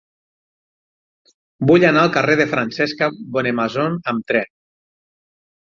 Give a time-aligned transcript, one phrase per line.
[1.71, 4.51] Vull anar al carrer de Francesca Bonnemaison amb tren.